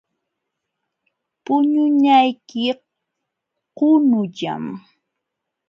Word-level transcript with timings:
Puñunayki 1.43 2.63
qunullam. 3.77 4.65